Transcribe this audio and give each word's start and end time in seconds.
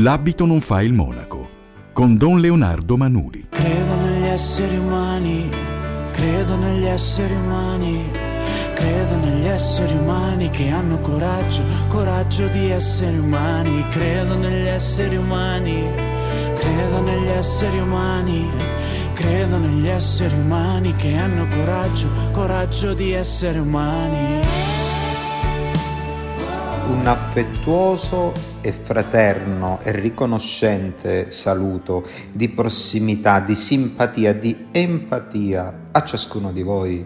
L'abito 0.00 0.44
non 0.44 0.60
fa 0.60 0.82
il 0.82 0.92
monaco, 0.92 1.48
con 1.94 2.18
Don 2.18 2.38
Leonardo 2.38 2.98
Manuli. 2.98 3.46
Credo 3.48 3.94
negli 3.94 4.24
esseri 4.24 4.76
umani, 4.76 5.48
credo 6.12 6.54
negli 6.56 6.84
esseri 6.84 7.32
umani, 7.32 8.10
credo 8.74 9.16
negli 9.16 9.46
esseri 9.46 9.94
umani 9.94 10.50
che 10.50 10.68
hanno 10.68 11.00
coraggio, 11.00 11.62
coraggio 11.88 12.46
di 12.48 12.68
essere 12.68 13.16
umani, 13.16 13.88
credo 13.88 14.36
negli 14.36 14.66
esseri 14.66 15.16
umani, 15.16 15.82
credo 16.56 17.00
negli 17.00 17.28
esseri 17.28 17.78
umani, 17.78 18.50
credo 19.14 19.56
negli 19.56 19.88
esseri 19.88 20.34
umani 20.34 20.94
che 20.96 21.16
hanno 21.16 21.46
coraggio, 21.46 22.08
coraggio 22.32 22.92
di 22.92 23.12
essere 23.12 23.60
umani 23.60 24.55
un 26.88 27.06
affettuoso 27.06 28.32
e 28.60 28.70
fraterno 28.70 29.80
e 29.82 29.90
riconoscente 29.90 31.32
saluto 31.32 32.06
di 32.30 32.48
prossimità, 32.48 33.40
di 33.40 33.56
simpatia, 33.56 34.32
di 34.32 34.66
empatia 34.70 35.88
a 35.90 36.04
ciascuno 36.04 36.52
di 36.52 36.62
voi, 36.62 37.04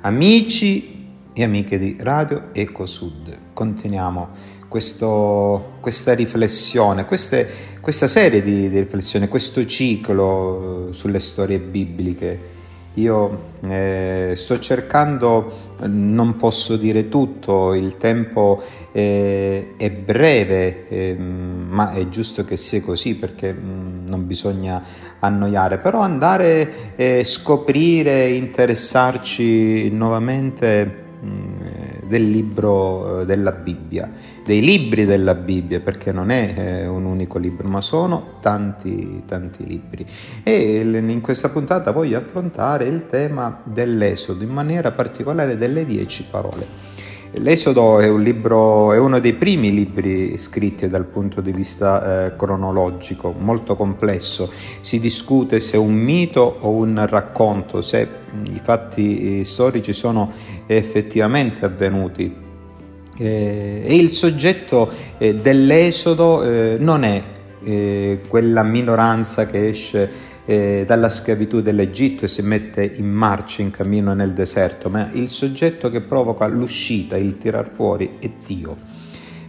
amici 0.00 1.06
e 1.32 1.42
amiche 1.44 1.78
di 1.78 1.96
Radio 2.00 2.48
Eco 2.52 2.86
Sud. 2.86 3.36
Continuiamo 3.52 4.28
questo, 4.66 5.74
questa 5.80 6.12
riflessione, 6.14 7.04
queste, 7.04 7.48
questa 7.80 8.08
serie 8.08 8.42
di, 8.42 8.68
di 8.68 8.78
riflessioni, 8.80 9.28
questo 9.28 9.64
ciclo 9.64 10.88
sulle 10.90 11.20
storie 11.20 11.58
bibliche 11.58 12.58
io 12.94 13.52
eh, 13.62 14.32
sto 14.34 14.58
cercando, 14.58 15.68
non 15.82 16.36
posso 16.36 16.76
dire 16.76 17.08
tutto, 17.08 17.74
il 17.74 17.96
tempo 17.96 18.62
eh, 18.92 19.74
è 19.76 19.90
breve, 19.90 20.88
eh, 20.88 21.16
ma 21.16 21.92
è 21.92 22.08
giusto 22.08 22.44
che 22.44 22.56
sia 22.56 22.82
così 22.82 23.14
perché 23.16 23.52
mh, 23.52 23.58
mm, 23.60 24.08
non 24.08 24.26
bisogna 24.26 24.82
annoiare, 25.20 25.78
però 25.78 26.00
andare 26.00 26.62
a 26.96 27.02
eh, 27.02 27.24
scoprire, 27.24 28.28
interessarci 28.30 29.90
nuovamente 29.90 30.84
mh, 31.20 31.26
mm, 31.26 31.56
del 32.08 32.28
libro 32.28 33.20
eh, 33.20 33.24
della 33.24 33.52
Bibbia, 33.52 34.10
dei 34.44 34.60
libri 34.60 35.04
della 35.04 35.34
Bibbia, 35.34 35.80
perché 35.80 36.12
non 36.12 36.30
è 36.30 36.54
eh, 36.56 36.86
un 36.86 37.04
unico 37.04 37.38
libro, 37.38 37.68
ma 37.68 37.80
sono 37.80 38.38
tanti, 38.40 39.22
tanti 39.26 39.66
libri. 39.66 40.06
E 40.42 40.80
in 40.80 41.20
questa 41.20 41.48
puntata 41.48 41.92
voglio 41.92 42.18
affrontare 42.18 42.84
il 42.84 43.06
tema 43.06 43.60
dell'Esodo, 43.64 44.42
in 44.42 44.50
maniera 44.50 44.90
particolare 44.90 45.56
delle 45.56 45.84
dieci 45.84 46.24
parole. 46.30 46.88
L'Esodo 47.34 48.00
è 48.00 48.08
un 48.08 48.24
libro, 48.24 48.92
è 48.92 48.98
uno 48.98 49.20
dei 49.20 49.34
primi 49.34 49.72
libri 49.72 50.36
scritti 50.36 50.88
dal 50.88 51.04
punto 51.04 51.40
di 51.40 51.52
vista 51.52 52.24
eh, 52.24 52.36
cronologico, 52.36 53.32
molto 53.38 53.76
complesso. 53.76 54.50
Si 54.80 54.98
discute 54.98 55.60
se 55.60 55.76
è 55.76 55.78
un 55.78 55.94
mito 55.94 56.56
o 56.58 56.70
un 56.70 57.06
racconto, 57.08 57.82
se 57.82 58.08
i 58.52 58.60
fatti 58.60 59.44
storici 59.44 59.92
sono 59.92 60.32
effettivamente 60.66 61.64
avvenuti. 61.64 62.48
Eh, 63.16 63.82
e 63.84 63.96
il 63.96 64.12
soggetto 64.12 64.90
eh, 65.18 65.34
dell'Esodo 65.34 66.42
eh, 66.42 66.76
non 66.78 67.04
è 67.04 67.22
quella 68.26 68.62
minoranza 68.62 69.44
che 69.44 69.68
esce 69.68 70.28
dalla 70.50 71.10
schiavitù 71.10 71.60
dell'Egitto 71.60 72.24
e 72.24 72.28
si 72.28 72.40
mette 72.40 72.90
in 72.96 73.06
marcia, 73.06 73.60
in 73.60 73.70
cammino 73.70 74.14
nel 74.14 74.32
deserto, 74.32 74.88
ma 74.88 75.10
il 75.12 75.28
soggetto 75.28 75.90
che 75.90 76.00
provoca 76.00 76.46
l'uscita, 76.46 77.18
il 77.18 77.36
tirar 77.36 77.70
fuori 77.70 78.16
è 78.18 78.30
Dio. 78.46 78.76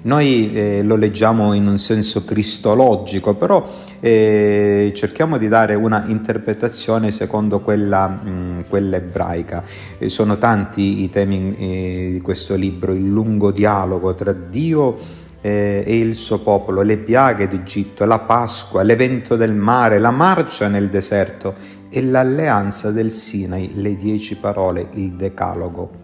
Noi 0.03 0.51
eh, 0.53 0.81
lo 0.83 0.95
leggiamo 0.95 1.53
in 1.53 1.67
un 1.67 1.79
senso 1.79 2.25
cristologico, 2.25 3.35
però 3.35 3.65
eh, 4.01 4.91
cerchiamo 4.93 5.37
di 5.37 5.47
dare 5.47 5.75
una 5.75 6.03
interpretazione 6.07 7.11
secondo 7.11 7.61
quella, 7.61 8.07
mh, 8.07 8.65
quella 8.67 8.97
ebraica. 8.97 9.63
Eh, 9.97 10.09
sono 10.09 10.37
tanti 10.37 11.03
i 11.03 11.09
temi 11.09 11.55
eh, 11.55 12.09
di 12.11 12.19
questo 12.21 12.55
libro, 12.55 12.91
il 12.91 13.07
lungo 13.07 13.51
dialogo 13.51 14.13
tra 14.13 14.33
Dio 14.33 14.97
e 14.97 15.21
eh, 15.41 15.83
e 15.85 15.99
il 15.99 16.15
suo 16.15 16.39
popolo, 16.39 16.81
le 16.81 16.97
piaghe 16.97 17.47
d'Egitto, 17.47 18.05
la 18.05 18.19
Pasqua, 18.19 18.83
l'evento 18.83 19.35
del 19.35 19.53
mare, 19.53 19.99
la 19.99 20.11
marcia 20.11 20.67
nel 20.67 20.89
deserto 20.89 21.55
e 21.89 22.01
l'alleanza 22.03 22.91
del 22.91 23.11
Sinai, 23.11 23.71
le 23.75 23.95
dieci 23.95 24.37
parole, 24.37 24.87
il 24.93 25.13
decalogo. 25.13 25.99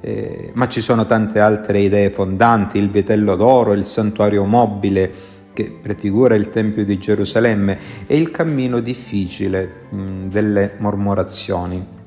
Eh, 0.00 0.50
ma 0.54 0.66
ci 0.66 0.80
sono 0.80 1.06
tante 1.06 1.38
altre 1.38 1.78
idee 1.78 2.10
fondanti, 2.10 2.76
il 2.76 2.90
vitello 2.90 3.36
d'oro, 3.36 3.72
il 3.72 3.84
santuario 3.84 4.44
mobile 4.44 5.30
che 5.52 5.70
prefigura 5.82 6.34
il 6.34 6.50
Tempio 6.50 6.84
di 6.84 6.98
Gerusalemme 6.98 7.78
e 8.06 8.16
il 8.16 8.30
cammino 8.30 8.80
difficile 8.80 9.86
mh, 9.90 10.28
delle 10.28 10.72
mormorazioni 10.78 12.00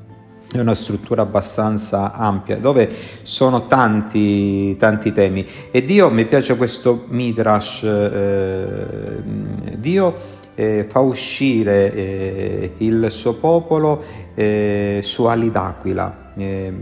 è 0.52 0.60
una 0.60 0.76
struttura 0.76 1.24
abbastanza 1.24 2.14
ampia 2.14 2.58
dove 2.58 2.90
sono 3.24 3.68
tanti, 3.68 4.76
tanti 4.78 5.12
temi 5.12 5.46
e 5.72 5.84
Dio, 5.84 6.10
mi 6.10 6.26
piace 6.26 6.56
questo 6.56 7.06
midrash, 7.08 7.84
eh, 7.84 9.22
Dio 9.78 10.16
eh, 10.56 10.86
fa 10.88 11.00
uscire 11.00 11.94
eh, 11.94 12.72
il 12.78 13.08
suo 13.10 13.34
popolo 13.34 14.04
eh, 14.34 15.02
su 15.04 15.26
ali 15.26 15.52
d'aquila. 15.52 16.25
Eh, 16.38 16.74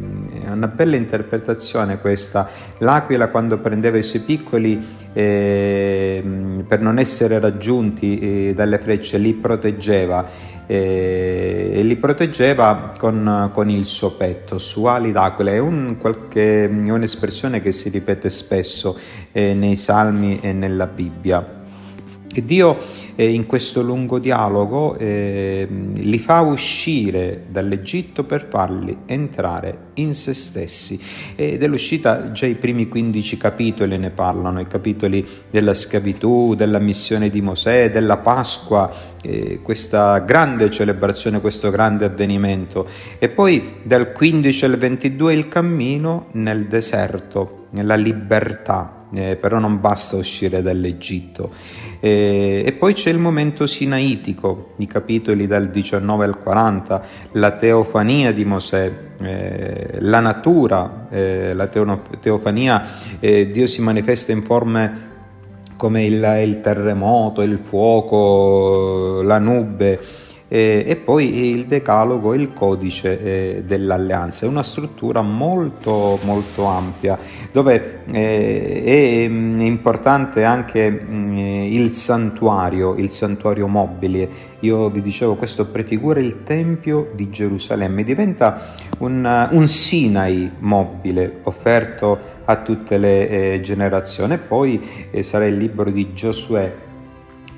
è 0.46 0.50
una 0.50 0.68
bella 0.68 0.96
interpretazione 0.96 2.00
questa. 2.00 2.50
L'aquila 2.80 3.30
quando 3.30 3.59
prendeva 3.59 3.97
i 3.97 4.03
suoi 4.03 4.22
piccoli 4.22 4.86
eh, 5.14 6.24
per 6.68 6.81
non 6.81 6.97
essere 6.97 7.40
raggiunti 7.40 8.53
dalle 8.56 8.80
frecce 8.80 9.18
li 9.18 9.34
proteggeva 9.34 10.52
e, 10.66 11.81
li 11.84 11.96
proteggeva 11.97 12.94
con, 12.97 13.50
con, 13.53 13.69
il 13.69 13.86
suo 13.86 14.12
petto 14.12 14.58
su 14.58 14.86
ali 14.86 15.12
d'aquila. 15.12 15.52
È, 15.52 15.59
un, 15.59 15.97
qualche, 16.00 16.66
è 16.66 16.90
un'espressione 16.90 17.62
che 17.62 17.72
si 17.72 17.90
ripete 17.90 18.30
spesso 18.30 18.97
eh, 19.31 19.53
nei 19.53 19.75
salmi 19.75 20.40
e 20.42 20.53
nella 20.53 20.88
Bibbia. 20.88 21.62
E 22.36 22.44
Dio 22.44 22.78
eh, 23.16 23.32
in 23.32 23.46
questo 23.46 23.84
lungo 23.84 24.18
dialogo 24.18 24.98
eh, 24.98 25.68
li 25.70 26.18
fa 26.18 26.42
uscire 26.42 27.46
dall'Egitto 27.50 28.24
per 28.24 28.48
farli 28.50 28.98
entrare 29.06 29.92
in 29.96 30.16
se 30.16 30.34
stessi. 30.34 31.00
E 31.36 31.60
dell'uscita 31.60 32.32
già 32.32 32.48
i 32.48 32.56
primi 32.56 32.88
15 32.88 33.38
capitoli 33.38 34.00
ne 34.00 34.10
parlano, 34.10 34.60
i 34.60 34.68
capitoli 34.68 35.24
della 35.50 35.76
schiavitù, 35.76 36.56
della 36.56 36.80
missione 36.80 37.30
di 37.30 37.42
Mosè, 37.42 37.92
della 37.92 38.18
Pasqua, 38.18 38.92
eh, 39.22 39.60
questa 39.62 40.18
grande 40.20 40.72
celebrazione, 40.72 41.40
questo 41.40 41.70
grande 41.70 42.06
avvenimento. 42.06 42.88
E 43.20 43.30
poi 43.30 43.76
dal 43.84 44.12
15 44.12 44.66
al 44.66 44.78
22 44.78 45.34
il 45.34 45.48
cammino 45.48 46.30
nel 46.32 46.66
deserto, 46.66 47.66
nella 47.70 47.96
libertà 47.96 48.93
eh, 49.13 49.35
però 49.35 49.59
non 49.59 49.79
basta 49.79 50.16
uscire 50.16 50.62
dall'Egitto. 50.62 51.51
Eh, 52.00 52.63
e 52.66 52.72
poi 52.74 52.94
c'è 52.94 53.09
il 53.09 53.19
momento 53.19 53.66
sinaitico, 53.66 54.74
i 54.78 54.88
capitoli 54.88 55.47
dal 55.47 55.68
19 55.68 56.25
al 56.25 56.38
40, 56.40 57.03
la 57.34 57.51
teofania 57.51 58.31
di 58.31 58.46
Mosè, 58.46 58.91
eh, 59.22 59.97
la 60.00 60.19
natura, 60.19 61.07
eh, 61.09 61.53
la 61.53 61.68
teofania, 61.68 62.97
eh, 63.19 63.50
Dio 63.50 63.68
si 63.68 63.81
manifesta 63.81 64.31
in 64.31 64.44
forme 64.44 65.12
come 65.78 66.03
il, 66.03 66.41
il 66.44 66.62
terremoto, 66.62 67.42
il 67.42 67.57
fuoco, 67.57 69.21
la 69.21 69.39
nube 69.39 70.00
eh, 70.54 70.84
e 70.86 70.96
poi 70.98 71.50
il 71.50 71.66
decalogo, 71.66 72.36
il 72.36 72.54
codice 72.54 73.20
eh, 73.24 73.64
dell'alleanza. 73.66 74.46
È 74.46 74.48
una 74.48 74.62
struttura 74.62 75.24
molto 75.24 76.20
molto 76.22 76.66
ampia 76.66 77.18
dove 77.52 78.02
eh, 78.12 78.84
è 78.86 79.28
mm, 79.28 79.62
importante 79.62 80.44
anche 80.44 80.92
mm, 80.92 81.38
il 81.64 81.92
santuario, 81.94 82.94
il 82.98 83.10
santuario 83.10 83.68
mobile. 83.68 84.52
Io 84.60 84.92
vi 84.92 85.02
dicevo 85.02 85.34
questo 85.38 85.66
prefigura 85.66 86.20
il 86.20 86.44
Tempio 86.44 87.10
di 87.16 87.32
Gerusalemme, 87.32 88.04
diventa 88.04 88.76
un, 89.00 89.48
un 89.50 89.68
Sinai 89.68 90.52
mobile 90.60 91.40
offerto 91.44 92.20
a 92.46 92.58
tutte 92.58 93.00
le 93.00 93.28
eh, 93.28 93.60
generazioni. 93.62 94.34
E 94.34 94.38
poi 94.38 95.10
eh, 95.10 95.24
sarà 95.24 95.48
il 95.48 95.58
libro 95.58 95.90
di 95.90 96.14
Giosuè 96.14 96.92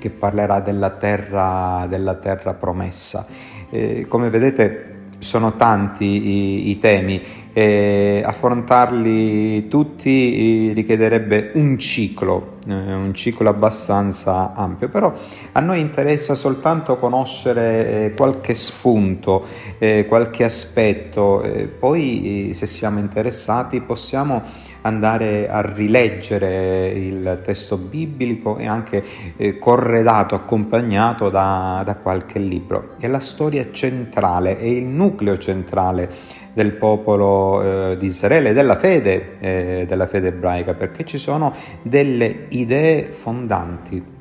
che 0.06 0.10
parlerà 0.10 0.60
della 0.60 0.90
terra, 0.90 1.86
della 1.88 2.14
terra 2.14 2.54
promessa. 2.54 3.26
Eh, 3.70 4.06
come 4.08 4.30
vedete 4.30 4.94
sono 5.18 5.56
tanti 5.56 6.04
i, 6.04 6.70
i 6.70 6.78
temi. 6.78 7.44
E 7.52 8.22
affrontarli 8.24 9.66
tutti 9.66 10.72
richiederebbe 10.74 11.52
un 11.54 11.78
ciclo, 11.78 12.58
eh, 12.68 12.72
un 12.74 13.14
ciclo 13.14 13.48
abbastanza 13.48 14.52
ampio, 14.52 14.90
però 14.90 15.10
a 15.52 15.60
noi 15.60 15.80
interessa 15.80 16.34
soltanto 16.34 16.98
conoscere 16.98 18.04
eh, 18.04 18.14
qualche 18.14 18.54
spunto, 18.54 19.46
eh, 19.78 20.04
qualche 20.06 20.44
aspetto, 20.44 21.42
poi 21.78 22.50
se 22.52 22.66
siamo 22.66 22.98
interessati 22.98 23.80
possiamo 23.80 24.42
andare 24.86 25.48
a 25.48 25.60
rileggere 25.60 26.88
il 26.88 27.40
testo 27.42 27.76
biblico 27.76 28.56
e 28.56 28.66
anche 28.66 29.02
eh, 29.36 29.58
corredato, 29.58 30.34
accompagnato 30.34 31.28
da, 31.28 31.82
da 31.84 31.96
qualche 31.96 32.38
libro. 32.38 32.94
È 32.98 33.06
la 33.08 33.20
storia 33.20 33.68
centrale, 33.70 34.58
è 34.58 34.64
il 34.64 34.84
nucleo 34.84 35.38
centrale 35.38 36.08
del 36.52 36.72
popolo 36.72 37.62
eh, 37.92 37.96
di 37.98 38.06
Israele, 38.06 38.52
della 38.52 38.78
fede, 38.78 39.36
eh, 39.40 39.84
della 39.86 40.06
fede 40.06 40.28
ebraica, 40.28 40.74
perché 40.74 41.04
ci 41.04 41.18
sono 41.18 41.52
delle 41.82 42.46
idee 42.48 43.12
fondanti 43.12 44.14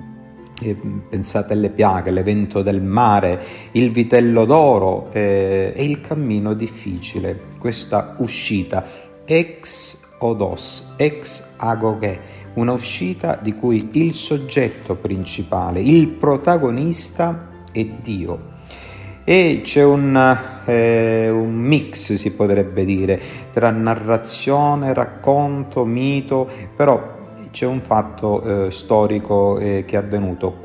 eh, 0.62 0.76
pensate 1.10 1.54
alle 1.54 1.70
piaghe, 1.70 2.12
l'evento 2.12 2.62
del 2.62 2.82
mare, 2.82 3.42
il 3.72 3.92
vitello 3.92 4.46
d'oro 4.46 5.10
eh, 5.12 5.74
e 5.76 5.84
il 5.84 6.02
cammino 6.02 6.54
difficile, 6.54 7.38
questa 7.60 8.16
uscita 8.20 8.86
ex 9.26 10.05
odos, 10.26 10.94
ex 10.98 11.54
agoghe, 11.58 12.20
una 12.56 12.74
uscita 12.74 13.38
di 13.42 13.54
cui 13.54 13.90
il 13.94 14.14
soggetto 14.14 14.96
principale, 14.96 15.82
il 15.82 16.08
protagonista 16.08 17.48
è 17.72 17.86
Dio. 17.86 18.54
E 19.24 19.62
c'è 19.64 19.84
un, 19.84 20.16
eh, 20.66 21.30
un 21.30 21.54
mix, 21.54 22.14
si 22.14 22.34
potrebbe 22.34 22.86
dire, 22.86 23.20
tra 23.52 23.72
narrazione, 23.72 24.94
racconto, 24.94 25.84
mito, 25.84 26.48
però 26.76 27.14
c'è 27.50 27.66
un 27.66 27.82
fatto 27.82 28.68
eh, 28.68 28.72
storico 28.72 29.58
eh, 29.58 29.84
che 29.88 29.96
è 29.96 30.00
avvenuto. 30.00 30.64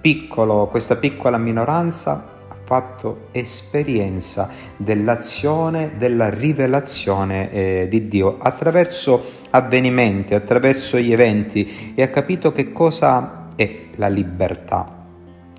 Piccolo, 0.00 0.66
questa 0.66 0.96
piccola 0.96 1.38
minoranza 1.38 2.31
fatto 2.72 3.26
esperienza 3.32 4.48
dell'azione, 4.78 5.92
della 5.98 6.30
rivelazione 6.30 7.52
eh, 7.52 7.86
di 7.86 8.08
Dio 8.08 8.38
attraverso 8.38 9.40
avvenimenti, 9.50 10.32
attraverso 10.32 10.96
gli 10.96 11.12
eventi 11.12 11.92
e 11.94 12.02
ha 12.02 12.08
capito 12.08 12.50
che 12.50 12.72
cosa 12.72 13.48
è 13.56 13.88
la 13.96 14.08
libertà 14.08 15.01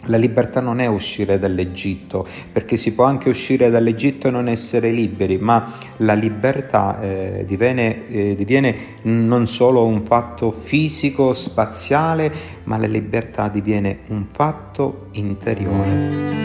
la 0.06 0.18
libertà 0.18 0.60
non 0.60 0.80
è 0.80 0.86
uscire 0.88 1.40
dall'Egitto, 1.40 2.28
perché 2.52 2.76
si 2.76 2.94
può 2.94 3.06
anche 3.06 3.30
uscire 3.30 3.70
dall'Egitto 3.70 4.28
e 4.28 4.32
non 4.32 4.48
essere 4.48 4.92
liberi, 4.92 5.38
ma 5.38 5.78
la 5.98 6.14
libertà 6.14 7.00
eh, 7.02 7.44
diviene, 7.46 8.08
eh, 8.08 8.36
diviene, 8.36 8.76
non 9.04 9.48
solo 9.48 9.86
un 9.86 10.04
fatto 10.04 10.52
fisico, 10.52 11.34
spaziale, 11.34 12.32
ma 12.64 12.78
la 12.78 12.88
libertà 12.88 13.48
diviene 13.48 14.00
un 14.10 14.26
fatto 14.32 15.08
interiore. 15.12 16.42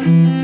Si 0.00 0.39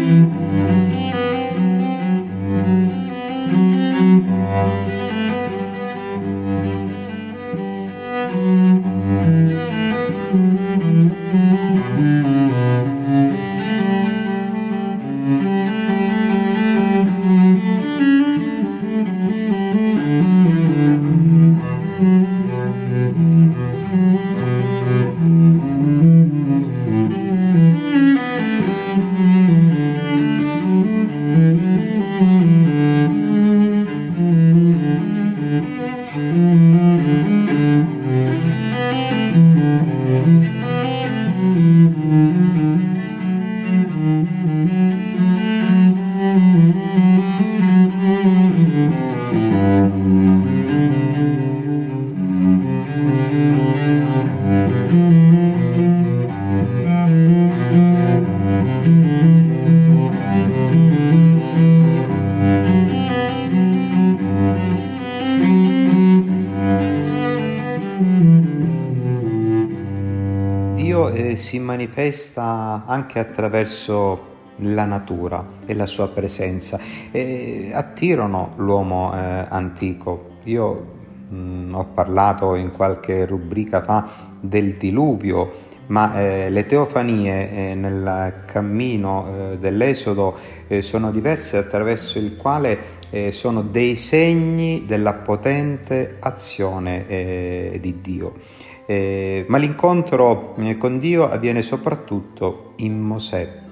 manifesta 71.86 72.82
anche 72.86 73.20
attraverso 73.20 74.34
la 74.60 74.84
natura 74.84 75.44
e 75.66 75.74
la 75.74 75.86
sua 75.86 76.08
presenza 76.08 76.80
e 77.10 77.70
attirano 77.72 78.54
l'uomo 78.56 79.12
eh, 79.14 79.46
antico. 79.48 80.34
Io 80.44 80.94
mh, 81.28 81.36
mm, 81.36 81.74
ho 81.74 81.84
parlato 81.94 82.54
in 82.56 82.72
qualche 82.72 83.24
rubrica 83.24 83.82
fa 83.82 84.08
del 84.40 84.76
diluvio, 84.76 85.64
ma 85.88 86.18
eh, 86.18 86.50
le 86.50 86.66
teofanie 86.66 87.70
eh, 87.70 87.74
nel 87.74 88.42
cammino 88.46 89.52
eh, 89.52 89.58
dell'Esodo 89.58 90.36
eh, 90.66 90.82
sono 90.82 91.12
diverse 91.12 91.58
attraverso 91.58 92.18
il 92.18 92.36
quale 92.36 92.94
eh, 93.10 93.30
sono 93.30 93.62
dei 93.62 93.94
segni 93.94 94.84
della 94.86 95.12
potente 95.12 96.16
azione 96.18 97.76
di 97.78 98.00
Dio. 98.00 98.64
Eh, 98.86 99.44
ma 99.48 99.58
l'incontro 99.58 100.54
eh, 100.58 100.76
con 100.76 101.00
Dio 101.00 101.28
avviene 101.28 101.60
soprattutto 101.62 102.72
in 102.76 103.00
Mosè. 103.00 103.64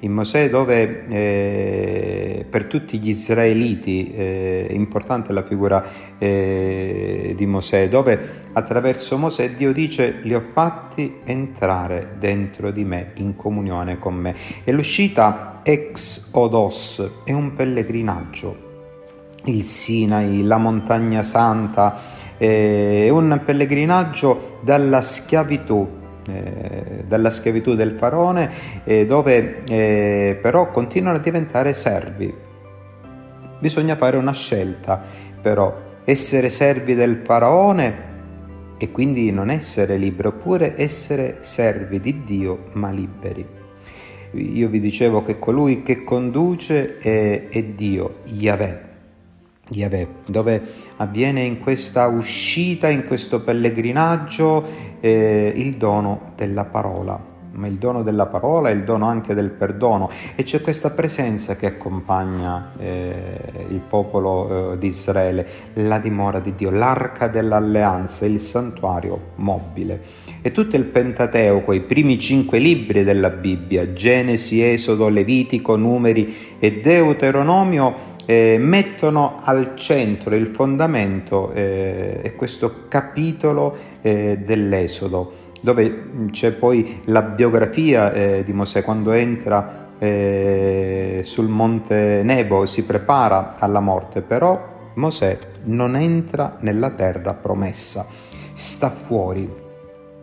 In 0.00 0.12
Mosè 0.12 0.50
dove 0.50 1.06
eh, 1.08 2.46
per 2.48 2.64
tutti 2.64 2.98
gli 2.98 3.10
israeliti 3.10 4.12
eh, 4.12 4.66
è 4.68 4.72
importante 4.72 5.32
la 5.32 5.44
figura 5.44 5.84
eh, 6.18 7.34
di 7.36 7.46
Mosè, 7.46 7.88
dove 7.88 8.40
attraverso 8.52 9.16
Mosè 9.16 9.50
Dio 9.50 9.72
dice 9.72 10.18
li 10.22 10.34
ho 10.34 10.42
fatti 10.52 11.18
entrare 11.22 12.16
dentro 12.18 12.72
di 12.72 12.84
me, 12.84 13.12
in 13.16 13.36
comunione 13.36 13.98
con 14.00 14.14
me. 14.14 14.34
E 14.64 14.72
l'uscita 14.72 15.60
ex 15.62 16.30
odos 16.32 17.20
è 17.24 17.32
un 17.32 17.54
pellegrinaggio. 17.54 18.70
Il 19.44 19.62
Sinai, 19.62 20.42
la 20.42 20.56
montagna 20.56 21.22
santa, 21.22 22.20
è 22.36 23.08
un 23.08 23.40
pellegrinaggio 23.44 24.51
dalla 24.62 25.02
schiavitù, 25.02 25.88
eh, 26.26 27.04
dalla 27.06 27.30
schiavitù 27.30 27.74
del 27.74 27.92
faraone, 27.92 28.50
eh, 28.84 29.06
dove 29.06 29.62
eh, 29.68 30.38
però 30.40 30.70
continuano 30.70 31.18
a 31.18 31.20
diventare 31.20 31.74
servi. 31.74 32.32
Bisogna 33.58 33.96
fare 33.96 34.16
una 34.16 34.32
scelta, 34.32 35.02
però, 35.40 35.90
essere 36.04 36.48
servi 36.50 36.94
del 36.94 37.20
faraone 37.24 38.10
e 38.78 38.90
quindi 38.90 39.30
non 39.30 39.50
essere 39.50 39.96
liberi, 39.96 40.28
oppure 40.28 40.74
essere 40.76 41.38
servi 41.40 42.00
di 42.00 42.22
Dio 42.24 42.64
ma 42.72 42.90
liberi. 42.90 43.46
Io 44.32 44.68
vi 44.68 44.80
dicevo 44.80 45.22
che 45.22 45.38
colui 45.38 45.82
che 45.82 46.04
conduce 46.04 46.98
è, 46.98 47.48
è 47.48 47.62
Dio, 47.62 48.20
Yahweh 48.24 48.91
Yahweh, 49.72 50.08
dove 50.28 50.62
avviene 50.96 51.40
in 51.40 51.58
questa 51.58 52.06
uscita, 52.06 52.88
in 52.88 53.04
questo 53.04 53.40
pellegrinaggio, 53.42 54.90
eh, 55.00 55.52
il 55.54 55.74
dono 55.74 56.32
della 56.36 56.64
parola. 56.64 57.30
Ma 57.54 57.66
il 57.66 57.74
dono 57.74 58.02
della 58.02 58.24
parola 58.24 58.70
è 58.70 58.72
il 58.72 58.82
dono 58.82 59.04
anche 59.04 59.34
del 59.34 59.50
perdono 59.50 60.08
e 60.34 60.42
c'è 60.42 60.62
questa 60.62 60.88
presenza 60.88 61.54
che 61.54 61.66
accompagna 61.66 62.72
eh, 62.78 63.66
il 63.68 63.80
popolo 63.80 64.72
eh, 64.72 64.78
di 64.78 64.86
Israele, 64.86 65.46
la 65.74 65.98
dimora 65.98 66.40
di 66.40 66.54
Dio, 66.54 66.70
l'arca 66.70 67.28
dell'alleanza, 67.28 68.24
il 68.24 68.40
santuario 68.40 69.32
mobile. 69.34 70.00
E 70.40 70.50
tutto 70.50 70.76
il 70.76 70.84
Pentateuco, 70.84 71.74
i 71.74 71.82
primi 71.82 72.18
cinque 72.18 72.58
libri 72.58 73.04
della 73.04 73.28
Bibbia, 73.28 73.92
Genesi, 73.92 74.62
Esodo, 74.62 75.10
Levitico, 75.10 75.76
Numeri 75.76 76.56
e 76.58 76.80
Deuteronomio, 76.80 78.11
eh, 78.26 78.56
mettono 78.58 79.40
al 79.42 79.72
centro 79.76 80.34
il 80.34 80.48
fondamento 80.48 81.52
eh, 81.52 82.20
è 82.22 82.34
questo 82.34 82.84
capitolo 82.88 83.76
eh, 84.00 84.38
dell'Esodo, 84.44 85.32
dove 85.60 86.28
c'è 86.30 86.52
poi 86.52 87.02
la 87.06 87.22
biografia 87.22 88.12
eh, 88.12 88.42
di 88.44 88.52
Mosè 88.52 88.82
quando 88.82 89.12
entra 89.12 89.90
eh, 89.98 91.20
sul 91.24 91.48
monte 91.48 92.22
Nebo 92.24 92.66
si 92.66 92.84
prepara 92.84 93.56
alla 93.58 93.80
morte, 93.80 94.20
però 94.20 94.90
Mosè 94.94 95.36
non 95.64 95.96
entra 95.96 96.56
nella 96.60 96.90
terra 96.90 97.34
promessa, 97.34 98.06
sta 98.54 98.90
fuori, 98.90 99.48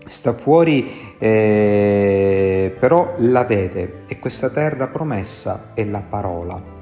sta 0.05 0.33
fuori 0.33 1.15
eh, 1.17 2.75
però 2.79 3.13
la 3.17 3.43
vede 3.43 4.03
e 4.07 4.19
questa 4.19 4.49
terra 4.49 4.87
promessa 4.87 5.71
è 5.73 5.83
la 5.85 6.01
parola. 6.07 6.78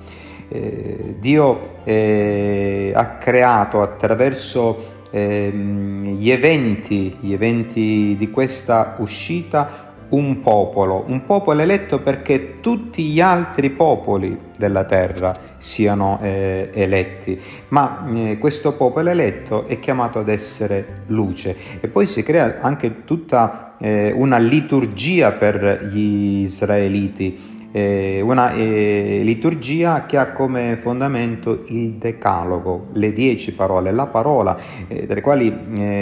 Eh, 0.49 1.15
Dio 1.19 1.75
eh, 1.83 2.91
ha 2.93 3.17
creato 3.17 3.81
attraverso 3.81 5.01
ehm, 5.11 6.17
gli 6.17 6.31
eventi, 6.31 7.17
gli 7.19 7.33
eventi 7.33 8.15
di 8.17 8.29
questa 8.29 8.95
uscita 8.99 9.87
un 10.09 10.41
popolo, 10.41 11.03
un 11.07 11.25
popolo 11.25 11.61
eletto 11.61 11.99
perché 11.99 12.59
tutti 12.61 13.03
gli 13.03 13.19
altri 13.19 13.71
popoli 13.71 14.37
della 14.57 14.85
terra 14.85 15.33
siano 15.57 16.19
eh, 16.21 16.69
eletti, 16.73 17.39
ma 17.69 18.07
eh, 18.13 18.37
questo 18.37 18.73
popolo 18.73 19.09
eletto 19.09 19.67
è 19.67 19.79
chiamato 19.79 20.19
ad 20.19 20.29
essere 20.29 21.03
luce. 21.07 21.55
E 21.81 21.87
poi 21.87 22.07
si 22.07 22.23
crea 22.23 22.59
anche 22.61 23.03
tutta 23.03 23.75
eh, 23.79 24.11
una 24.11 24.37
liturgia 24.37 25.31
per 25.31 25.89
gli 25.91 26.43
israeliti, 26.43 27.56
una 27.71 28.53
eh, 28.53 29.21
liturgia 29.23 30.05
che 30.05 30.17
ha 30.17 30.31
come 30.31 30.77
fondamento 30.77 31.63
il 31.67 31.93
decalogo, 31.93 32.87
le 32.93 33.13
dieci 33.13 33.53
parole, 33.53 33.91
la 33.91 34.07
parola, 34.07 34.57
eh, 34.87 35.05
tra 35.05 35.13
le 35.13 35.21
quali 35.21 35.53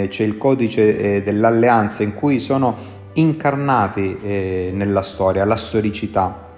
c'è 0.07 0.24
il 0.24 0.38
codice 0.38 1.22
dell'alleanza 1.22 2.03
in 2.03 2.13
cui 2.13 2.39
sono 2.39 2.93
incarnati 3.15 4.17
eh, 4.22 4.72
nella 4.74 5.01
storia, 5.01 5.45
la 5.45 5.55
storicità 5.55 6.50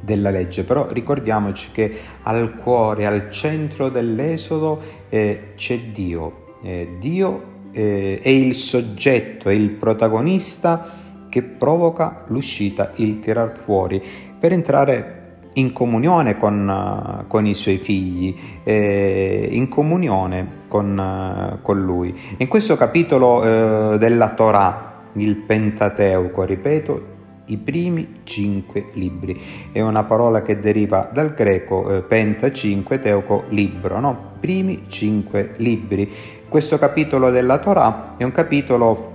della 0.00 0.30
legge, 0.30 0.64
però 0.64 0.88
ricordiamoci 0.90 1.70
che 1.72 1.98
al 2.22 2.54
cuore, 2.54 3.06
al 3.06 3.30
centro 3.30 3.88
dell'Esodo 3.88 4.80
eh, 5.08 5.52
c'è 5.56 5.78
Dio. 5.92 6.56
Eh, 6.62 6.96
Dio 6.98 7.42
eh, 7.72 8.18
è 8.20 8.28
il 8.28 8.54
soggetto, 8.54 9.48
è 9.48 9.52
il 9.52 9.70
protagonista 9.70 10.98
che 11.28 11.42
provoca 11.42 12.24
l'uscita, 12.28 12.92
il 12.96 13.20
tirar 13.20 13.56
fuori, 13.56 14.02
per 14.40 14.52
entrare 14.52 15.18
in 15.54 15.72
comunione 15.72 16.36
con, 16.38 17.24
con 17.28 17.44
i 17.44 17.54
suoi 17.54 17.78
figli, 17.78 18.34
eh, 18.64 19.48
in 19.50 19.68
comunione 19.68 20.58
con, 20.68 21.58
con, 21.60 21.80
lui. 21.80 22.18
In 22.38 22.48
questo 22.48 22.76
capitolo 22.76 23.92
eh, 23.94 23.98
della 23.98 24.30
Torah, 24.30 25.02
il 25.14 25.36
Pentateuco, 25.36 26.44
ripeto, 26.44 27.18
i 27.46 27.56
primi 27.58 28.20
cinque 28.22 28.86
libri. 28.92 29.40
È 29.72 29.80
una 29.80 30.04
parola 30.04 30.40
che 30.40 30.60
deriva 30.60 31.10
dal 31.12 31.34
greco 31.34 31.96
eh, 31.96 32.02
penta, 32.02 32.52
cinque, 32.52 32.98
teuco, 32.98 33.44
libro, 33.48 34.00
no? 34.00 34.32
Primi 34.40 34.84
cinque 34.86 35.54
libri. 35.56 36.10
Questo 36.48 36.78
capitolo 36.78 37.30
della 37.30 37.58
Torah 37.58 38.14
è 38.16 38.24
un 38.24 38.32
capitolo 38.32 39.09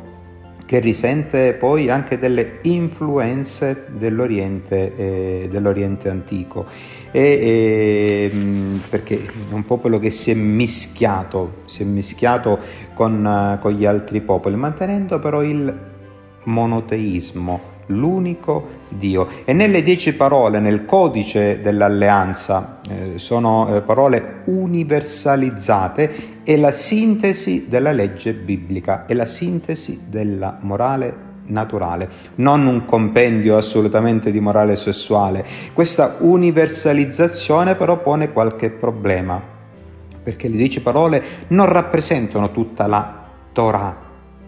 che 0.65 0.79
risente 0.79 1.53
poi 1.53 1.89
anche 1.89 2.17
delle 2.17 2.60
influenze 2.63 3.86
dell'Oriente, 3.89 4.95
eh, 4.95 5.48
dell'Oriente 5.50 6.10
antico, 6.10 6.65
e, 7.12 7.22
e, 7.22 8.31
mm, 8.34 8.77
perché 8.89 9.25
è 9.25 9.53
un 9.53 9.65
popolo 9.65 10.00
che 10.00 10.10
si 10.10 10.31
è 10.31 10.34
mischiato, 10.34 11.62
si 11.65 11.84
è 11.84 11.86
mischiato 11.86 12.60
con, 12.93 13.57
con 13.62 13.72
gli 13.74 13.86
altri 13.86 14.22
popoli, 14.22 14.55
mantenendo 14.55 15.19
però 15.19 15.43
il 15.43 15.74
monoteismo, 16.43 17.74
l'unico 17.87 18.83
Dio. 18.89 19.27
E 19.45 19.53
nelle 19.53 19.83
dieci 19.83 20.13
parole, 20.13 20.59
nel 20.59 20.85
codice 20.85 21.61
dell'alleanza, 21.61 22.79
eh, 22.89 23.17
sono 23.17 23.75
eh, 23.75 23.81
parole 23.81 24.41
universalizzate, 24.45 26.41
è 26.43 26.55
la 26.57 26.71
sintesi 26.71 27.67
della 27.67 27.91
legge 27.91 28.33
biblica, 28.33 29.05
è 29.05 29.13
la 29.13 29.25
sintesi 29.25 30.05
della 30.07 30.57
morale 30.61 31.23
naturale, 31.47 32.09
non 32.35 32.65
un 32.65 32.85
compendio 32.85 33.57
assolutamente 33.57 34.31
di 34.31 34.39
morale 34.39 34.75
sessuale. 34.75 35.45
Questa 35.73 36.17
universalizzazione 36.19 37.75
però 37.75 38.01
pone 38.01 38.31
qualche 38.31 38.69
problema, 38.69 39.41
perché 40.23 40.47
le 40.47 40.55
dieci 40.55 40.81
parole 40.81 41.23
non 41.47 41.67
rappresentano 41.67 42.51
tutta 42.51 42.87
la 42.87 43.23
Torah, 43.51 44.04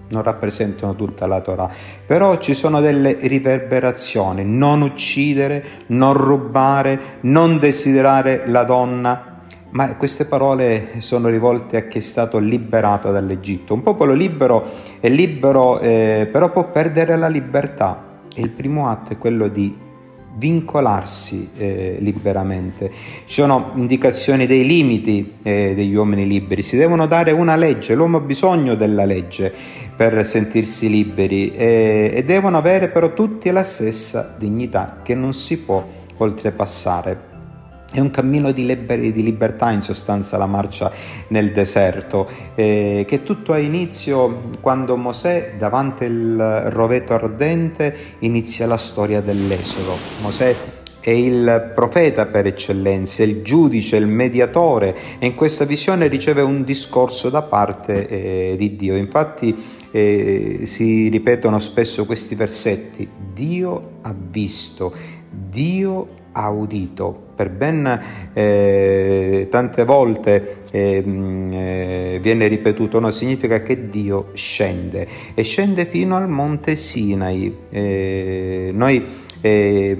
non 0.09 0.23
rappresentano 0.23 0.95
tutta 0.95 1.27
la 1.27 1.41
Torah, 1.41 1.69
però 2.05 2.37
ci 2.37 2.53
sono 2.53 2.79
delle 2.81 3.17
riverberazioni, 3.19 4.43
non 4.45 4.81
uccidere, 4.81 5.63
non 5.87 6.13
rubare, 6.13 6.99
non 7.21 7.59
desiderare 7.59 8.43
la 8.47 8.63
donna, 8.63 9.41
ma 9.69 9.95
queste 9.95 10.25
parole 10.25 10.93
sono 10.99 11.27
rivolte 11.27 11.77
a 11.77 11.87
chi 11.87 11.97
è 11.97 12.01
stato 12.01 12.37
liberato 12.39 13.11
dall'Egitto. 13.11 13.73
Un 13.73 13.83
popolo 13.83 14.13
libero 14.13 14.65
è 14.99 15.09
libero, 15.09 15.79
eh, 15.79 16.27
però 16.31 16.51
può 16.51 16.71
perdere 16.71 17.17
la 17.17 17.27
libertà. 17.27 18.05
E 18.33 18.41
il 18.41 18.49
primo 18.49 18.87
atto 18.89 19.13
è 19.13 19.17
quello 19.17 19.47
di 19.47 19.85
vincolarsi 20.37 21.49
eh, 21.57 21.97
liberamente. 21.99 22.91
Ci 23.25 23.41
sono 23.41 23.71
indicazioni 23.75 24.45
dei 24.45 24.65
limiti 24.65 25.33
eh, 25.41 25.73
degli 25.75 25.95
uomini 25.95 26.27
liberi, 26.27 26.61
si 26.61 26.77
devono 26.77 27.07
dare 27.07 27.31
una 27.31 27.55
legge, 27.55 27.95
l'uomo 27.95 28.17
ha 28.17 28.21
bisogno 28.21 28.75
della 28.75 29.05
legge 29.05 29.53
per 29.97 30.25
sentirsi 30.27 30.89
liberi 30.89 31.51
eh, 31.55 32.11
e 32.13 32.23
devono 32.23 32.57
avere 32.57 32.87
però 32.87 33.13
tutti 33.13 33.49
la 33.49 33.63
stessa 33.63 34.35
dignità 34.37 34.99
che 35.03 35.15
non 35.15 35.33
si 35.33 35.57
può 35.59 35.85
oltrepassare. 36.17 37.25
È 37.91 37.99
un 37.99 38.11
cammino 38.11 38.51
di, 38.51 38.65
liber- 38.65 39.11
di, 39.11 39.23
libertà 39.23 39.71
in 39.71 39.81
sostanza 39.81 40.37
la 40.37 40.45
marcia 40.45 40.91
nel 41.29 41.51
deserto, 41.51 42.29
eh, 42.53 43.05
che 43.07 43.23
tutto 43.23 43.53
ha 43.53 43.57
inizio 43.57 44.51
quando 44.59 44.97
Mosè 44.97 45.53
davanti 45.57 46.03
al 46.03 46.67
roveto 46.67 47.13
ardente 47.13 47.95
inizia 48.19 48.67
la 48.67 48.77
storia 48.77 49.21
dell'Esodo. 49.21 49.95
Mosè 50.21 50.55
è 50.99 51.11
il 51.11 51.71
profeta 51.73 52.25
per 52.25 52.47
eccellenza, 52.47 53.23
il 53.23 53.41
giudice, 53.41 53.95
il 53.95 54.07
mediatore 54.07 54.93
e 55.19 55.25
in 55.25 55.35
questa 55.35 55.63
visione 55.63 56.07
riceve 56.07 56.41
un 56.41 56.65
discorso 56.65 57.29
da 57.29 57.41
parte 57.43 58.09
eh, 58.09 58.55
di 58.57 58.75
Dio. 58.75 58.97
Infatti 58.97 59.55
eh, 59.97 60.59
si 60.65 61.09
ripetono 61.09 61.57
spesso 61.57 62.05
questi 62.05 62.35
versetti, 62.35 63.09
Dio 63.33 63.93
ha 64.01 64.13
visto, 64.15 64.93
Dio 65.31 66.07
ha 66.33 66.49
udito. 66.51 67.25
Per 67.35 67.49
ben 67.49 68.01
eh, 68.33 69.47
tante 69.49 69.85
volte 69.85 70.57
ehm, 70.71 71.51
eh, 71.51 72.19
viene 72.21 72.47
ripetuto, 72.47 72.99
no? 72.99 73.11
significa 73.11 73.61
che 73.61 73.89
Dio 73.89 74.29
scende 74.33 75.07
e 75.33 75.41
scende 75.43 75.85
fino 75.85 76.15
al 76.15 76.29
monte 76.29 76.75
Sinai. 76.75 77.55
Eh, 77.69 78.71
noi 78.73 79.03
eh, 79.41 79.95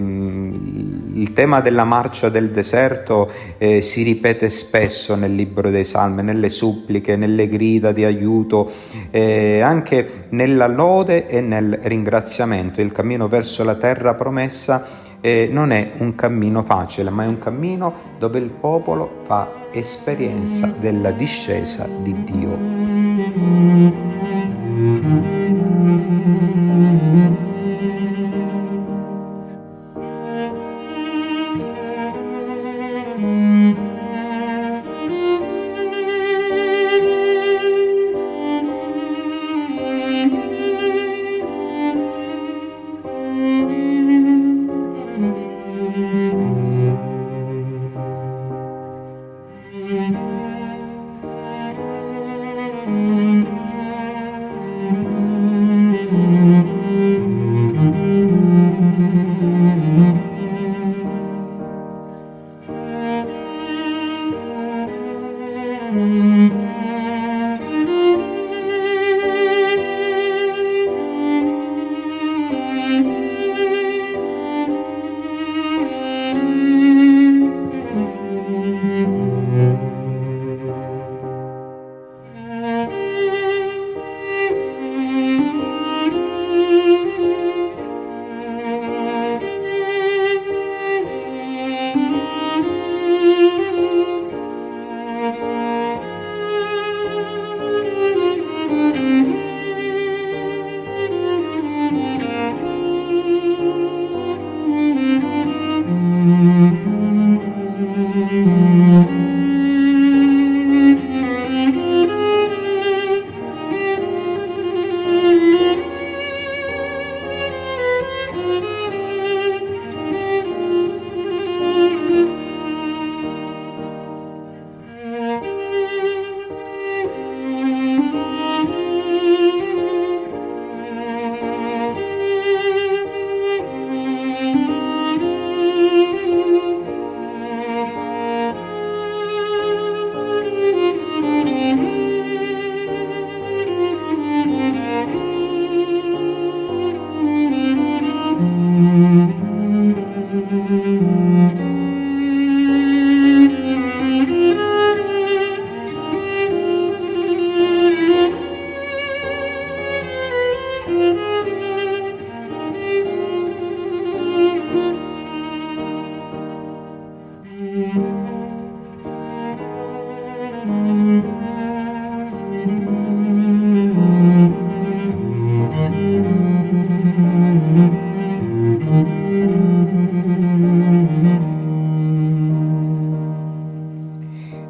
il 1.18 1.34
tema 1.34 1.60
della 1.62 1.84
marcia 1.84 2.30
del 2.30 2.52
deserto 2.52 3.30
eh, 3.58 3.82
si 3.82 4.04
ripete 4.04 4.50
spesso 4.50 5.16
nel 5.16 5.34
libro 5.34 5.70
dei 5.70 5.84
Salmi, 5.84 6.22
nelle 6.24 6.50
suppliche, 6.50 7.16
nelle 7.16 7.48
grida 7.48 7.92
di 7.92 8.04
aiuto, 8.04 8.72
eh, 9.10 9.62
anche 9.62 10.26
nella 10.30 10.68
lode 10.68 11.28
e 11.28 11.42
nel 11.42 11.80
ringraziamento. 11.82 12.82
Il 12.82 12.92
cammino 12.92 13.28
verso 13.28 13.64
la 13.64 13.76
terra 13.76 14.14
promessa 14.14 15.06
eh, 15.20 15.50
non 15.52 15.72
è 15.72 15.94
un 15.98 16.14
cammino 16.16 16.64
facile, 16.64 17.10
ma 17.10 17.24
è 17.24 17.28
un 17.28 17.40
cammino 17.40 17.94
dove 18.20 18.38
il 18.40 18.50
popolo 18.50 19.22
fa 19.26 19.66
esperienza 19.72 20.72
della 20.80 21.12
discesa 21.12 21.88
di 22.02 22.16
Dio. 22.24 23.56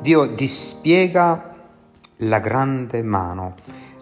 Dio 0.08 0.26
dispiega 0.26 1.54
la 2.20 2.40
grande 2.40 3.04
mano, 3.04 3.56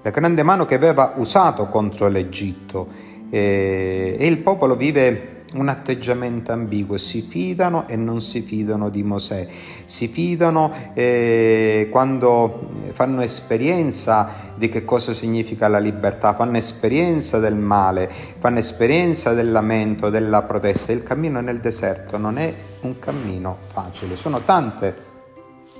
la 0.03 0.11
grande 0.11 0.43
mano 0.43 0.67
che 0.67 0.75
aveva 0.75 1.13
usato 1.15 1.65
contro 1.65 2.07
l'Egitto. 2.09 2.87
E, 3.31 4.15
e 4.19 4.27
il 4.27 4.37
popolo 4.37 4.75
vive 4.75 5.45
un 5.55 5.67
atteggiamento 5.67 6.51
ambiguo, 6.51 6.97
si 6.97 7.21
fidano 7.21 7.87
e 7.87 7.95
non 7.95 8.21
si 8.21 8.41
fidano 8.41 8.89
di 8.89 9.01
Mosè, 9.01 9.47
si 9.85 10.07
fidano 10.07 10.91
eh, 10.93 11.87
quando 11.89 12.69
fanno 12.91 13.21
esperienza 13.23 14.53
di 14.55 14.69
che 14.69 14.85
cosa 14.85 15.11
significa 15.11 15.67
la 15.67 15.79
libertà, 15.79 16.35
fanno 16.35 16.57
esperienza 16.57 17.39
del 17.39 17.55
male, 17.55 18.11
fanno 18.37 18.59
esperienza 18.59 19.33
del 19.33 19.51
lamento, 19.51 20.11
della 20.11 20.43
protesta. 20.43 20.91
Il 20.91 21.01
cammino 21.01 21.41
nel 21.41 21.61
deserto 21.61 22.19
non 22.19 22.37
è 22.37 22.53
un 22.81 22.99
cammino 22.99 23.57
facile, 23.73 24.15
sono 24.15 24.41
tante 24.41 25.04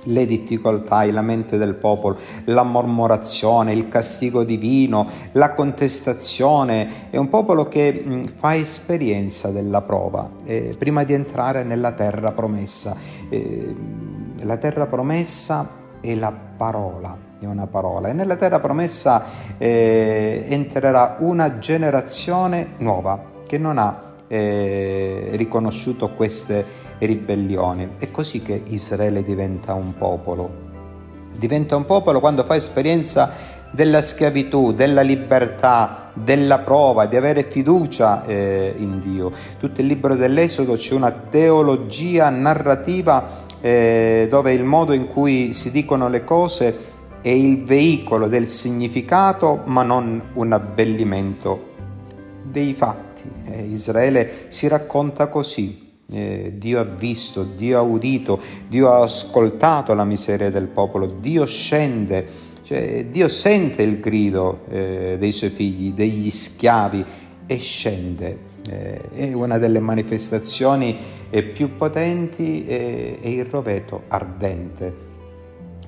le 0.06 0.26
difficoltà, 0.26 1.04
i 1.04 1.10
lamenti 1.10 1.56
del 1.56 1.74
popolo, 1.74 2.18
la 2.44 2.62
mormorazione, 2.62 3.72
il 3.72 3.88
castigo 3.88 4.44
divino, 4.44 5.08
la 5.32 5.54
contestazione. 5.54 7.10
È 7.10 7.16
un 7.16 7.28
popolo 7.28 7.68
che 7.68 7.92
mh, 7.92 8.24
fa 8.36 8.56
esperienza 8.56 9.48
della 9.48 9.82
prova 9.82 10.30
eh, 10.44 10.74
prima 10.78 11.04
di 11.04 11.12
entrare 11.12 11.62
nella 11.62 11.92
terra 11.92 12.32
promessa. 12.32 12.96
Eh, 13.28 13.74
la 14.40 14.56
terra 14.56 14.86
promessa 14.86 15.68
è 16.00 16.14
la 16.14 16.32
parola, 16.32 17.16
è 17.40 17.46
una 17.46 17.66
parola. 17.66 18.08
E 18.08 18.12
nella 18.12 18.36
terra 18.36 18.60
promessa 18.60 19.24
eh, 19.58 20.44
entrerà 20.48 21.16
una 21.20 21.58
generazione 21.58 22.74
nuova 22.78 23.34
che 23.46 23.58
non 23.58 23.78
ha 23.78 24.14
eh, 24.28 25.30
riconosciuto 25.32 26.10
queste 26.10 26.84
ribellioni. 26.98 27.94
È 27.98 28.10
così 28.10 28.42
che 28.42 28.62
Israele 28.68 29.22
diventa 29.22 29.74
un 29.74 29.94
popolo. 29.94 30.64
Diventa 31.36 31.76
un 31.76 31.84
popolo 31.84 32.20
quando 32.20 32.44
fa 32.44 32.56
esperienza 32.56 33.54
della 33.70 34.00
schiavitù, 34.00 34.72
della 34.72 35.02
libertà, 35.02 36.10
della 36.14 36.58
prova, 36.58 37.06
di 37.06 37.16
avere 37.16 37.44
fiducia 37.44 38.24
eh, 38.24 38.74
in 38.76 39.00
Dio. 39.00 39.32
Tutto 39.58 39.80
il 39.80 39.86
libro 39.86 40.14
dell'Esodo 40.14 40.74
c'è 40.74 40.94
una 40.94 41.12
teologia 41.12 42.30
narrativa 42.30 43.44
eh, 43.60 44.26
dove 44.30 44.52
il 44.54 44.64
modo 44.64 44.92
in 44.92 45.08
cui 45.08 45.52
si 45.52 45.70
dicono 45.70 46.08
le 46.08 46.24
cose 46.24 46.94
è 47.20 47.28
il 47.28 47.64
veicolo 47.64 48.28
del 48.28 48.46
significato, 48.46 49.62
ma 49.64 49.82
non 49.82 50.22
un 50.34 50.52
abbellimento 50.52 51.74
dei 52.44 52.72
fatti. 52.72 53.28
Eh, 53.46 53.62
Israele 53.62 54.44
si 54.48 54.68
racconta 54.68 55.26
così, 55.26 55.85
eh, 56.10 56.54
Dio 56.56 56.80
ha 56.80 56.84
visto, 56.84 57.42
Dio 57.42 57.78
ha 57.78 57.82
udito, 57.82 58.40
Dio 58.68 58.90
ha 58.90 59.02
ascoltato 59.02 59.92
la 59.94 60.04
miseria 60.04 60.50
del 60.50 60.66
popolo, 60.66 61.06
Dio 61.06 61.44
scende, 61.46 62.44
cioè, 62.62 63.06
Dio 63.06 63.28
sente 63.28 63.82
il 63.82 64.00
grido 64.00 64.64
eh, 64.68 65.16
dei 65.18 65.32
suoi 65.32 65.50
figli, 65.50 65.92
degli 65.92 66.30
schiavi 66.30 67.04
e 67.46 67.56
scende. 67.58 68.54
Eh, 68.68 69.10
è 69.10 69.32
una 69.32 69.58
delle 69.58 69.78
manifestazioni 69.78 70.96
eh, 71.30 71.42
più 71.44 71.76
potenti 71.76 72.66
è 72.66 73.18
il 73.22 73.44
roveto 73.44 74.02
ardente. 74.08 75.04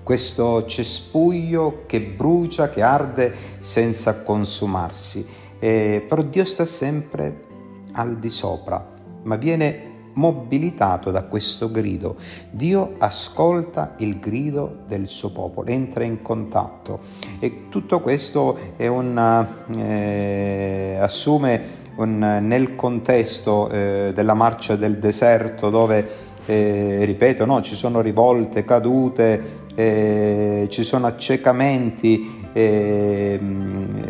Questo 0.03 0.65
cespuglio 0.67 1.83
che 1.87 2.01
brucia, 2.01 2.71
che 2.71 2.83
arde 2.83 3.35
senza 3.61 4.23
consumarsi. 4.23 5.27
Eh, 5.59 6.05
però 6.09 6.23
Dio 6.23 6.45
sta 6.45 6.65
sempre 6.65 7.47
al 7.93 8.19
di 8.19 8.31
sopra, 8.31 8.95
ma 9.25 9.37
viene 9.37 9.88
mobilitato 10.19 11.13
da 11.13 11.23
questo 11.23 11.71
grido. 11.71 12.17
Dio 12.51 12.95
ascolta 12.99 13.95
il 13.99 14.19
grido 14.19 14.79
del 14.87 15.07
suo 15.07 15.31
popolo, 15.31 15.69
entra 15.69 16.03
in 16.03 16.21
contatto 16.23 17.01
e 17.39 17.69
tutto 17.69 18.01
questo 18.01 18.59
un, 18.77 19.47
eh, 19.77 20.99
assume 21.01 21.87
un, 21.97 22.19
nel 22.43 22.75
contesto 22.75 23.71
eh, 23.71 24.11
della 24.13 24.35
marcia 24.35 24.75
del 24.75 24.99
deserto 24.99 25.71
dove, 25.71 26.09
eh, 26.47 27.05
ripeto, 27.05 27.45
no, 27.45 27.63
ci 27.63 27.77
sono 27.77 28.01
rivolte, 28.01 28.65
cadute, 28.65 29.67
eh, 29.77 30.67
ci 30.69 30.83
sono 30.83 31.07
accecamenti, 31.07 32.47
ehm, 32.53 34.03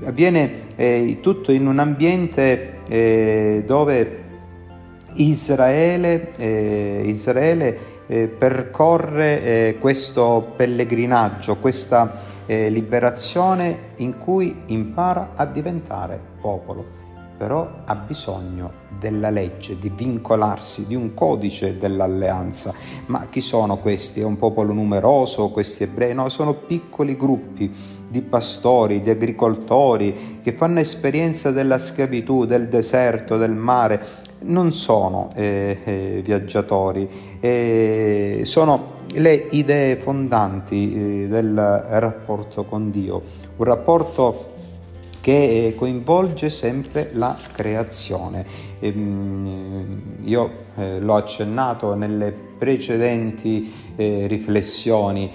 eh, 0.00 0.06
avviene 0.06 0.62
eh, 0.76 1.18
tutto 1.20 1.52
in 1.52 1.66
un 1.66 1.78
ambiente 1.78 2.70
dove 3.64 4.23
Israele, 5.14 6.34
eh, 6.36 7.02
Israele 7.06 7.92
eh, 8.06 8.26
percorre 8.26 9.42
eh, 9.42 9.76
questo 9.78 10.52
pellegrinaggio, 10.56 11.56
questa 11.56 12.20
eh, 12.46 12.68
liberazione 12.68 13.92
in 13.96 14.18
cui 14.18 14.62
impara 14.66 15.30
a 15.34 15.46
diventare 15.46 16.20
popolo, 16.40 16.84
però 17.36 17.68
ha 17.84 17.94
bisogno 17.94 18.82
della 18.98 19.30
legge, 19.30 19.78
di 19.78 19.90
vincolarsi, 19.94 20.86
di 20.86 20.94
un 20.94 21.14
codice 21.14 21.78
dell'alleanza. 21.78 22.72
Ma 23.06 23.26
chi 23.30 23.40
sono 23.40 23.78
questi? 23.78 24.20
È 24.20 24.24
un 24.24 24.36
popolo 24.36 24.72
numeroso, 24.72 25.48
questi 25.48 25.84
ebrei? 25.84 26.14
No, 26.14 26.28
sono 26.28 26.54
piccoli 26.54 27.16
gruppi 27.16 27.72
di 28.08 28.20
pastori, 28.20 29.00
di 29.00 29.10
agricoltori 29.10 30.38
che 30.42 30.52
fanno 30.52 30.78
esperienza 30.78 31.50
della 31.50 31.78
schiavitù, 31.78 32.44
del 32.44 32.68
deserto, 32.68 33.36
del 33.36 33.54
mare, 33.54 34.22
non 34.40 34.72
sono 34.72 35.32
eh, 35.34 35.78
eh, 35.84 36.20
viaggiatori, 36.24 37.08
eh, 37.40 38.42
sono 38.44 38.92
le 39.14 39.46
idee 39.50 39.96
fondanti 39.96 40.94
eh, 40.94 41.28
del 41.28 41.54
rapporto 41.54 42.64
con 42.64 42.90
Dio, 42.90 43.22
un 43.56 43.64
rapporto 43.64 44.52
che 45.20 45.66
eh, 45.68 45.74
coinvolge 45.74 46.50
sempre 46.50 47.10
la 47.12 47.36
creazione. 47.52 48.44
Ehm, 48.80 50.02
io 50.24 50.62
l'ho 50.74 51.14
accennato 51.14 51.94
nelle 51.94 52.32
precedenti 52.32 53.72
riflessioni 53.94 55.30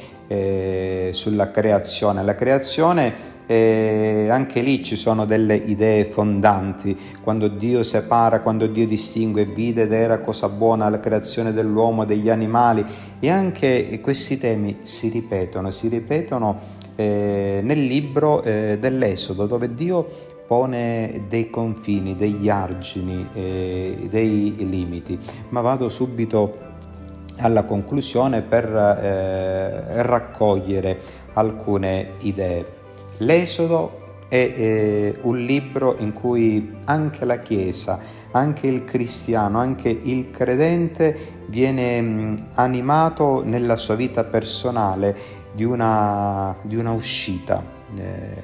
sulla 1.11 1.49
creazione. 1.49 2.23
La 2.23 2.35
creazione 2.35 3.38
e 3.51 4.27
anche 4.29 4.61
lì 4.61 4.83
ci 4.83 4.95
sono 4.95 5.25
delle 5.25 5.55
idee 5.55 6.05
fondanti, 6.05 6.95
quando 7.23 7.47
Dio 7.47 7.81
separa, 7.81 8.41
quando 8.41 8.67
Dio 8.67 8.85
distingue, 8.85 9.45
vide 9.45 9.83
ed 9.83 9.91
era 9.91 10.19
cosa 10.19 10.47
buona 10.49 10.87
la 10.87 10.99
creazione 10.99 11.51
dell'uomo, 11.51 12.05
degli 12.05 12.29
animali 12.29 12.85
e 13.19 13.27
anche 13.27 13.99
questi 14.03 14.37
temi 14.37 14.81
si 14.83 15.09
ripetono, 15.09 15.71
si 15.71 15.87
ripetono 15.87 16.59
eh, 16.95 17.61
nel 17.63 17.87
libro 17.87 18.43
eh, 18.43 18.77
dell'Esodo 18.79 19.47
dove 19.47 19.73
Dio 19.73 20.07
pone 20.45 21.23
dei 21.27 21.49
confini, 21.49 22.15
degli 22.15 22.49
argini, 22.49 23.29
eh, 23.33 24.07
dei 24.11 24.57
limiti, 24.59 25.17
ma 25.49 25.61
vado 25.61 25.89
subito 25.89 26.55
alla 27.37 27.63
conclusione 27.63 28.43
per 28.43 28.65
eh, 28.65 30.03
raccogliere 30.03 30.99
alcune 31.33 32.11
idee. 32.19 32.77
L'Esodo 33.19 34.25
è 34.29 34.35
eh, 34.35 35.19
un 35.23 35.37
libro 35.37 35.97
in 35.99 36.13
cui 36.13 36.77
anche 36.85 37.25
la 37.25 37.39
Chiesa, 37.39 37.99
anche 38.31 38.67
il 38.67 38.85
cristiano, 38.85 39.59
anche 39.59 39.89
il 39.89 40.31
credente 40.31 41.43
viene 41.47 42.01
mh, 42.01 42.47
animato 42.53 43.43
nella 43.43 43.75
sua 43.75 43.95
vita 43.95 44.23
personale 44.23 45.37
di 45.53 45.63
una, 45.65 46.55
di 46.61 46.77
una 46.77 46.91
uscita. 46.91 47.61
Eh, 47.95 48.43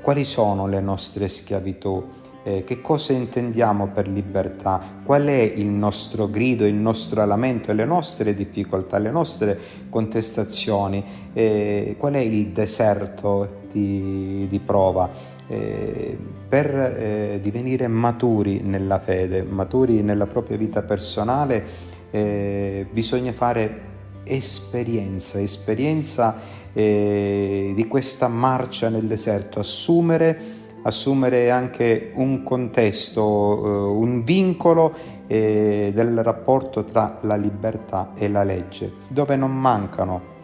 quali 0.00 0.24
sono 0.24 0.68
le 0.68 0.80
nostre 0.80 1.26
schiavitù? 1.26 2.17
Eh, 2.48 2.64
che 2.64 2.80
cosa 2.80 3.12
intendiamo 3.12 3.88
per 3.88 4.08
libertà, 4.08 4.80
qual 5.04 5.26
è 5.26 5.40
il 5.40 5.66
nostro 5.66 6.30
grido, 6.30 6.64
il 6.64 6.74
nostro 6.74 7.24
lamento, 7.26 7.72
le 7.72 7.84
nostre 7.84 8.34
difficoltà, 8.34 8.96
le 8.96 9.10
nostre 9.10 9.58
contestazioni, 9.90 11.04
eh, 11.34 11.96
qual 11.98 12.14
è 12.14 12.20
il 12.20 12.48
deserto 12.48 13.66
di, 13.70 14.46
di 14.48 14.58
prova. 14.60 15.36
Eh, 15.46 16.16
per 16.48 16.74
eh, 16.74 17.38
divenire 17.42 17.86
maturi 17.86 18.60
nella 18.60 18.98
fede, 18.98 19.42
maturi 19.42 20.02
nella 20.02 20.26
propria 20.26 20.56
vita 20.56 20.80
personale, 20.80 21.64
eh, 22.10 22.86
bisogna 22.90 23.32
fare 23.32 23.86
esperienza, 24.24 25.38
esperienza 25.38 26.40
eh, 26.72 27.72
di 27.74 27.86
questa 27.86 28.28
marcia 28.28 28.88
nel 28.88 29.04
deserto, 29.04 29.60
assumere 29.60 30.57
assumere 30.82 31.50
anche 31.50 32.12
un 32.14 32.42
contesto, 32.42 33.22
eh, 33.64 33.68
un 33.90 34.24
vincolo 34.24 34.94
eh, 35.26 35.92
del 35.94 36.22
rapporto 36.22 36.84
tra 36.84 37.18
la 37.22 37.36
libertà 37.36 38.12
e 38.14 38.28
la 38.28 38.42
legge, 38.42 38.92
dove 39.08 39.36
non 39.36 39.54
mancano 39.54 40.36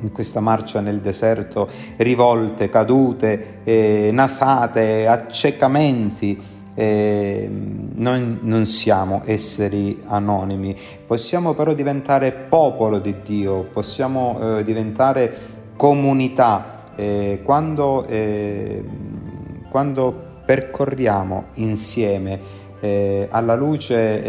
in 0.00 0.12
questa 0.12 0.40
marcia 0.40 0.80
nel 0.80 1.00
deserto, 1.00 1.68
rivolte, 1.96 2.68
cadute, 2.68 3.60
eh, 3.64 4.10
nasate, 4.12 5.06
accecamenti. 5.06 6.54
Eh, 6.78 7.48
noi 7.50 8.38
non 8.42 8.66
siamo 8.66 9.22
esseri 9.24 10.02
anonimi, 10.04 10.76
possiamo 11.06 11.54
però 11.54 11.72
diventare 11.72 12.32
popolo 12.32 12.98
di 12.98 13.14
Dio, 13.24 13.62
possiamo 13.72 14.58
eh, 14.58 14.62
diventare 14.62 15.54
comunità 15.74 16.92
eh, 16.94 17.40
quando, 17.42 18.06
quando 19.76 20.10
percorriamo 20.46 21.48
insieme 21.56 22.40
eh, 22.80 23.28
alla 23.30 23.54
luce 23.54 24.24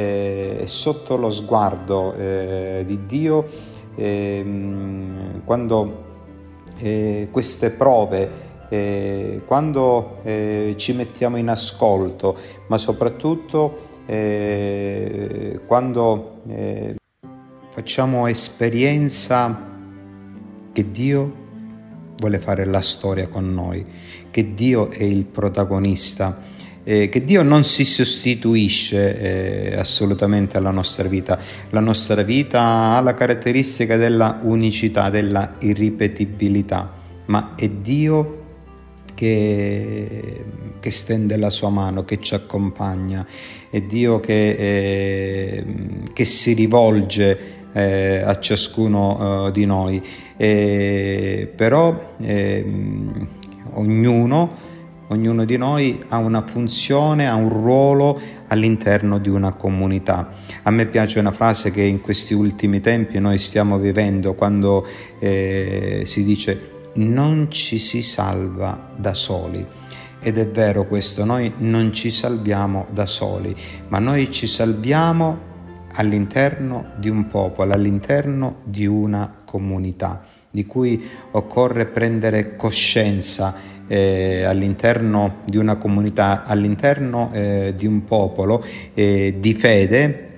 eh, 0.59 0.63
sotto 0.67 1.15
lo 1.15 1.29
sguardo 1.29 2.13
eh, 2.15 2.83
di 2.85 3.05
Dio, 3.05 3.47
ehm, 3.95 5.43
quando 5.45 6.03
eh, 6.79 7.29
queste 7.31 7.69
prove, 7.69 8.29
eh, 8.67 9.41
quando 9.45 10.17
eh, 10.23 10.73
ci 10.75 10.91
mettiamo 10.91 11.37
in 11.37 11.47
ascolto, 11.47 12.37
ma 12.67 12.77
soprattutto 12.77 13.85
quando 15.65 16.41
facciamo 17.69 18.27
esperienza 18.27 19.65
che 20.73 20.91
Dio 20.91 21.46
vuole 22.17 22.39
fare 22.39 22.65
la 22.65 22.81
storia 22.81 23.27
con 23.27 23.53
noi, 23.53 23.85
che 24.31 24.53
Dio 24.53 24.89
è 24.89 25.03
il 25.03 25.23
protagonista 25.25 26.45
eh, 26.87 27.09
che 27.09 27.25
Dio 27.25 27.43
non 27.43 27.65
si 27.65 27.83
sostituisce 27.83 29.73
eh, 29.73 29.75
assolutamente 29.75 30.55
alla 30.55 30.71
nostra 30.71 31.09
vita. 31.09 31.37
La 31.71 31.81
nostra 31.81 32.21
vita 32.21 32.61
ha 32.95 33.01
la 33.01 33.13
caratteristica 33.13 33.97
della 33.97 34.39
unicità, 34.41 35.09
della 35.09 35.55
irripetibilità, 35.59 36.93
ma 37.25 37.55
è 37.57 37.67
Dio 37.67 38.45
che, 39.13 40.45
che, 40.79 40.91
stende 40.91 41.35
la 41.35 41.49
sua 41.49 41.69
mano, 41.69 42.05
che 42.05 42.21
ci 42.21 42.35
accompagna, 42.35 43.27
è 43.69 43.81
Dio 43.81 44.21
che, 44.21 44.49
eh, 44.51 45.65
che 46.13 46.23
si 46.23 46.53
rivolge 46.53 47.56
eh, 47.73 48.21
a 48.25 48.39
ciascuno 48.39 49.47
eh, 49.47 49.51
di 49.51 49.65
noi. 49.65 50.01
però 50.37 52.13
ehm, 52.19 53.27
ognuno 53.73 54.75
Ognuno 55.09 55.45
di 55.45 55.55
noi 55.55 56.03
ha 56.09 56.17
una 56.17 56.45
funzione, 56.45 57.29
ha 57.29 57.35
un 57.35 57.47
ruolo 57.47 58.19
all'interno 58.47 59.19
di 59.19 59.29
una 59.29 59.53
comunità. 59.53 60.33
A 60.63 60.69
me 60.69 60.85
piace 60.85 61.19
una 61.19 61.31
frase 61.31 61.71
che 61.71 61.81
in 61.81 62.01
questi 62.01 62.33
ultimi 62.33 62.81
tempi 62.81 63.17
noi 63.19 63.37
stiamo 63.37 63.77
vivendo 63.77 64.33
quando 64.33 64.85
eh, 65.19 66.01
si 66.03 66.25
dice 66.25 66.71
non 66.95 67.49
ci 67.49 67.79
si 67.79 68.01
salva 68.01 68.91
da 68.97 69.13
soli. 69.13 69.65
Ed 70.19 70.37
è 70.37 70.47
vero 70.49 70.85
questo, 70.85 71.23
noi 71.23 71.53
non 71.59 71.93
ci 71.93 72.09
salviamo 72.09 72.87
da 72.91 73.05
soli, 73.05 73.55
ma 73.87 73.99
noi 73.99 74.29
ci 74.29 74.45
salviamo 74.45 75.55
all'interno 75.97 76.91
di 76.97 77.09
un 77.09 77.27
popolo, 77.27 77.73
all'interno 77.73 78.57
di 78.63 78.85
una 78.85 79.41
comunità, 79.45 80.23
di 80.49 80.65
cui 80.65 81.03
occorre 81.31 81.85
prendere 81.85 82.55
coscienza 82.55 83.55
eh, 83.87 84.43
all'interno 84.43 85.37
di 85.45 85.57
una 85.57 85.75
comunità, 85.75 86.43
all'interno 86.43 87.31
eh, 87.33 87.73
di 87.75 87.87
un 87.87 88.05
popolo 88.05 88.63
eh, 88.93 89.35
di 89.39 89.53
fede, 89.55 90.29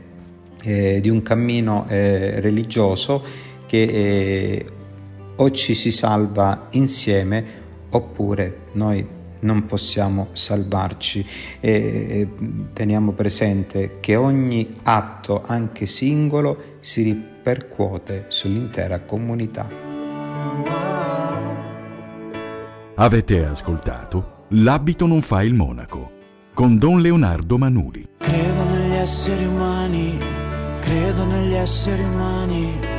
eh, 0.63 0.99
di 1.01 1.09
un 1.09 1.21
cammino 1.21 1.85
eh, 1.89 2.39
religioso 2.39 3.23
che 3.65 3.81
eh, 3.81 4.65
o 5.35 5.51
ci 5.51 5.73
si 5.73 5.91
salva 5.91 6.67
insieme 6.71 7.57
oppure 7.89 8.57
noi 8.73 9.05
non 9.41 9.65
possiamo 9.65 10.29
salvarci 10.33 11.25
e 11.59 12.27
teniamo 12.73 13.11
presente 13.11 13.97
che 13.99 14.15
ogni 14.15 14.77
atto, 14.83 15.43
anche 15.45 15.85
singolo, 15.85 16.77
si 16.79 17.03
ripercuote 17.03 18.25
sull'intera 18.27 18.99
comunità. 19.01 19.67
Avete 22.95 23.45
ascoltato 23.45 24.37
L'abito 24.53 25.05
non 25.05 25.21
fa 25.21 25.43
il 25.43 25.53
monaco 25.53 26.11
con 26.55 26.79
Don 26.79 27.01
Leonardo 27.01 27.59
Manuli. 27.59 28.03
Credo 28.17 28.63
negli 28.63 28.93
esseri 28.93 29.45
umani, 29.45 30.17
credo 30.79 31.23
negli 31.25 31.53
esseri 31.53 32.01
umani, 32.01 32.98